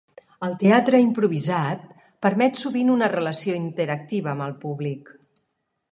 [0.45, 1.83] El teatre improvisat
[2.27, 5.13] permet sovint una relació interactiva amb el públic.